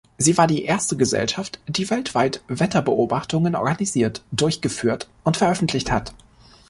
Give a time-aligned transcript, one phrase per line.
[0.17, 6.15] Sie war die erste Gesellschaft, die weltweit Wetterbeobachtungen organisiert, durchgeführt und veröffentlicht hat.